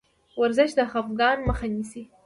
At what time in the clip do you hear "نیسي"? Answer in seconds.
1.73-2.03